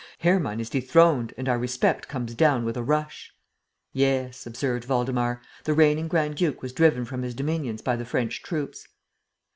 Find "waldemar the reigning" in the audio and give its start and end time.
4.89-6.07